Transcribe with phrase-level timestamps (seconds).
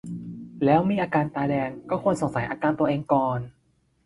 [0.65, 3.39] แล้วมีอาการตาแดง ก็ควรสงสัยอาการตัวเองก่อน